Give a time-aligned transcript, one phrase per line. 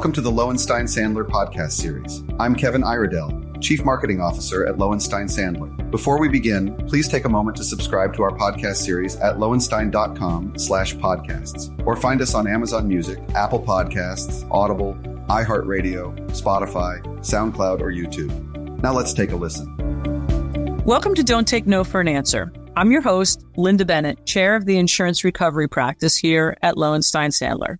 [0.00, 2.24] Welcome to the Lowenstein Sandler podcast series.
[2.38, 5.90] I'm Kevin Iredell, Chief Marketing Officer at Lowenstein Sandler.
[5.90, 10.56] Before we begin, please take a moment to subscribe to our podcast series at lowenstein.com
[10.56, 14.94] slash podcasts or find us on Amazon Music, Apple Podcasts, Audible,
[15.28, 18.82] iHeartRadio, Spotify, SoundCloud, or YouTube.
[18.82, 20.82] Now let's take a listen.
[20.86, 22.50] Welcome to Don't Take No for an Answer.
[22.74, 27.76] I'm your host, Lynda Bennett, Chair of the Insurance Recovery Practice here at Lowenstein Sandler.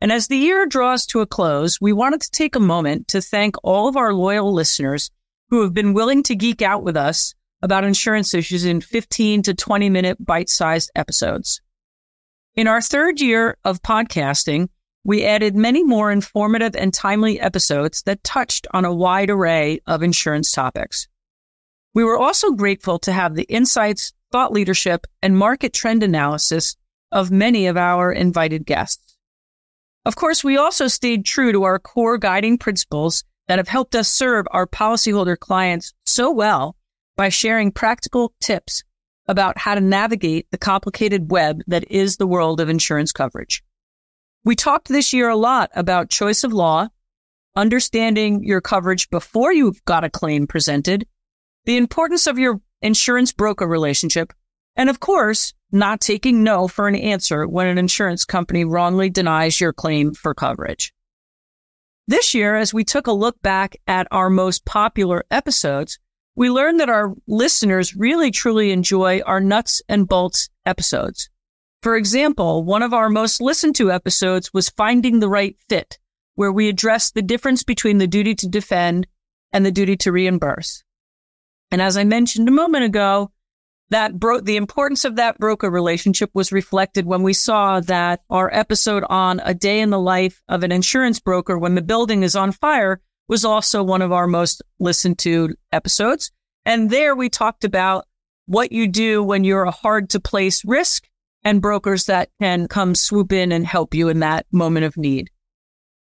[0.00, 3.20] And as the year draws to a close, we wanted to take a moment to
[3.20, 5.10] thank all of our loyal listeners
[5.50, 9.54] who have been willing to geek out with us about insurance issues in 15 to
[9.54, 11.60] 20 minute bite sized episodes.
[12.54, 14.68] In our third year of podcasting,
[15.04, 20.02] we added many more informative and timely episodes that touched on a wide array of
[20.02, 21.06] insurance topics.
[21.94, 26.76] We were also grateful to have the insights, thought leadership, and market trend analysis
[27.12, 29.05] of many of our invited guests.
[30.06, 34.08] Of course, we also stayed true to our core guiding principles that have helped us
[34.08, 36.76] serve our policyholder clients so well
[37.16, 38.84] by sharing practical tips
[39.26, 43.64] about how to navigate the complicated web that is the world of insurance coverage.
[44.44, 46.86] We talked this year a lot about choice of law,
[47.56, 51.04] understanding your coverage before you've got a claim presented,
[51.64, 54.32] the importance of your insurance broker relationship,
[54.76, 59.60] and of course, not taking no for an answer when an insurance company wrongly denies
[59.60, 60.92] your claim for coverage.
[62.08, 65.98] This year, as we took a look back at our most popular episodes,
[66.36, 71.30] we learned that our listeners really truly enjoy our nuts and bolts episodes.
[71.82, 75.98] For example, one of our most listened to episodes was Finding the Right Fit,
[76.34, 79.06] where we addressed the difference between the duty to defend
[79.52, 80.84] and the duty to reimburse.
[81.70, 83.32] And as I mentioned a moment ago,
[83.90, 88.52] that bro- the importance of that broker relationship was reflected when we saw that our
[88.52, 92.34] episode on a day in the life of an insurance broker when the building is
[92.34, 96.30] on fire was also one of our most listened to episodes.
[96.64, 98.06] And there we talked about
[98.46, 101.08] what you do when you're a hard to place risk
[101.44, 105.30] and brokers that can come swoop in and help you in that moment of need.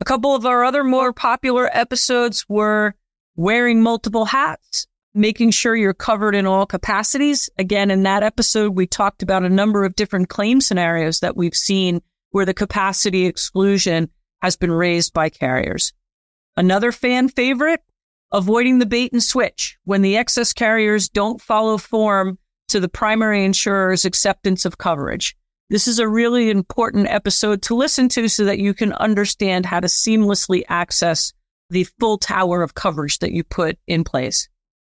[0.00, 2.94] A couple of our other more popular episodes were
[3.36, 7.50] wearing multiple hats making sure you're covered in all capacities.
[7.58, 11.54] Again, in that episode, we talked about a number of different claim scenarios that we've
[11.54, 12.00] seen
[12.30, 14.08] where the capacity exclusion
[14.40, 15.92] has been raised by carriers.
[16.56, 17.80] Another fan favorite,
[18.32, 22.38] avoiding the bait and switch when the excess carriers don't follow form
[22.68, 25.36] to the primary insurer's acceptance of coverage.
[25.70, 29.80] This is a really important episode to listen to so that you can understand how
[29.80, 31.32] to seamlessly access
[31.70, 34.48] the full tower of coverage that you put in place.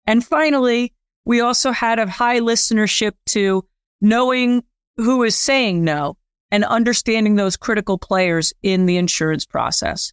[0.07, 3.65] And finally, we also had a high listenership to
[4.01, 4.65] knowing
[4.97, 6.17] who is saying no
[6.51, 10.13] and understanding those critical players in the insurance process.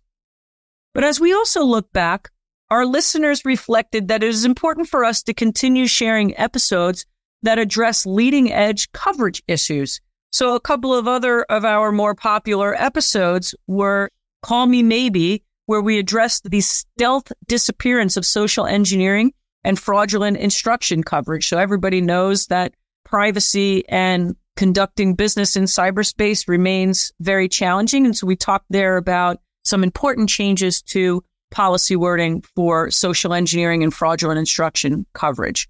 [0.94, 2.30] But as we also look back,
[2.70, 7.06] our listeners reflected that it is important for us to continue sharing episodes
[7.42, 10.00] that address leading edge coverage issues.
[10.32, 14.12] So a couple of other of our more popular episodes were
[14.44, 19.34] Call Me Maybe, where we addressed the stealth disappearance of social engineering
[19.64, 21.48] and fraudulent instruction coverage.
[21.48, 28.06] So everybody knows that privacy and conducting business in cyberspace remains very challenging.
[28.06, 33.84] And so we talked there about some important changes to policy wording for social engineering
[33.84, 35.68] and fraudulent instruction coverage.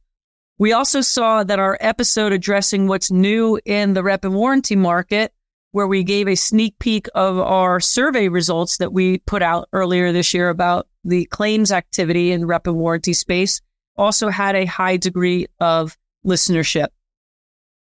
[0.57, 5.33] We also saw that our episode addressing what's new in the rep and warranty market,
[5.71, 10.11] where we gave a sneak peek of our survey results that we put out earlier
[10.11, 13.61] this year about the claims activity in rep and warranty space,
[13.99, 16.87] also had a high degree of listenership.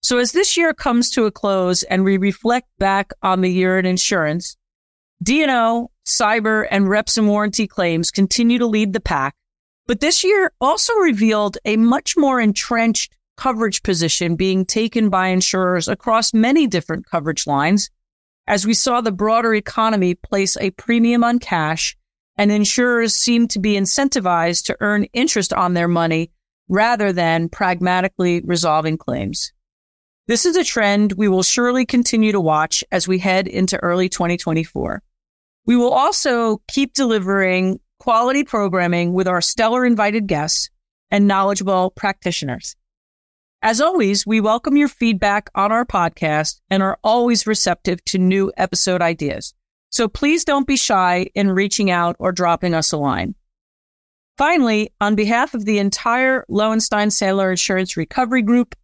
[0.00, 3.78] So as this year comes to a close and we reflect back on the year
[3.78, 4.56] in insurance,
[5.22, 9.34] D&O, cyber, and reps and warranty claims continue to lead the pack.
[9.86, 15.88] But this year also revealed a much more entrenched coverage position being taken by insurers
[15.88, 17.90] across many different coverage lines
[18.46, 21.96] as we saw the broader economy place a premium on cash
[22.36, 26.30] and insurers seem to be incentivized to earn interest on their money
[26.68, 29.52] rather than pragmatically resolving claims.
[30.26, 34.08] This is a trend we will surely continue to watch as we head into early
[34.08, 35.02] 2024.
[35.66, 40.70] We will also keep delivering quality programming with our stellar invited guests
[41.10, 42.74] and knowledgeable practitioners.
[43.62, 48.52] As always, we welcome your feedback on our podcast and are always receptive to new
[48.56, 49.54] episode ideas.
[49.94, 53.36] So please don't be shy in reaching out or dropping us a line.
[54.36, 58.74] Finally, on behalf of the entire Lowenstein Sandler Insurance Recovery Group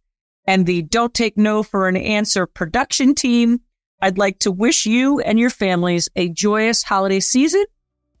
[0.45, 3.59] and the Don't Take No for an Answer production team,
[4.01, 7.65] I'd like to wish you and your families a joyous holiday season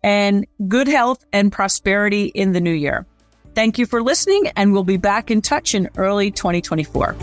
[0.03, 3.05] and good health and prosperity in the new year.
[3.55, 7.13] Thank you for listening, and we'll be back in touch in early 2024.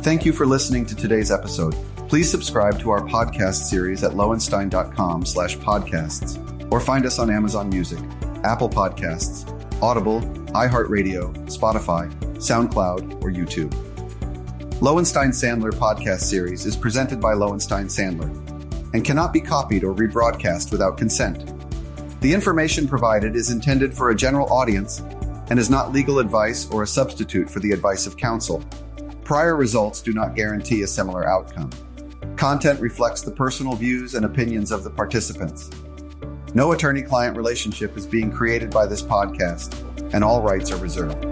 [0.00, 1.74] Thank you for listening to today's episode.
[2.08, 6.38] Please subscribe to our podcast series at lowenstein.com slash podcasts
[6.72, 7.98] or find us on Amazon Music,
[8.44, 9.46] Apple Podcasts,
[9.82, 10.22] Audible,
[10.52, 13.70] iHeartRadio, Spotify, SoundCloud, or YouTube.
[14.80, 18.30] Lowenstein Sandler podcast series is presented by Lowenstein Sandler
[18.94, 21.52] and cannot be copied or rebroadcast without consent.
[22.22, 25.00] The information provided is intended for a general audience
[25.50, 28.64] and is not legal advice or a substitute for the advice of counsel.
[29.24, 31.70] Prior results do not guarantee a similar outcome.
[32.38, 35.70] Content reflects the personal views and opinions of the participants.
[36.54, 39.74] No attorney client relationship is being created by this podcast,
[40.14, 41.24] and all rights are reserved.